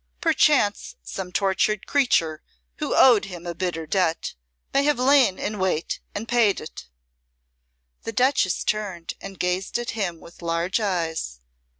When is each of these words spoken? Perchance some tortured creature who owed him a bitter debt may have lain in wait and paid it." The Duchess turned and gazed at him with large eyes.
Perchance 0.19 0.95
some 1.03 1.31
tortured 1.31 1.85
creature 1.85 2.41
who 2.77 2.95
owed 2.95 3.25
him 3.25 3.45
a 3.45 3.53
bitter 3.53 3.85
debt 3.85 4.33
may 4.73 4.81
have 4.81 4.97
lain 4.97 5.37
in 5.37 5.59
wait 5.59 5.99
and 6.15 6.27
paid 6.27 6.59
it." 6.59 6.87
The 8.01 8.11
Duchess 8.11 8.63
turned 8.63 9.13
and 9.21 9.37
gazed 9.37 9.77
at 9.77 9.91
him 9.91 10.19
with 10.19 10.41
large 10.41 10.79
eyes. 10.79 11.41